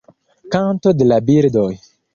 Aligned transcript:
Kanto 0.55 0.95
de 1.03 1.09
la 1.11 1.21
birdoj. 1.31 1.71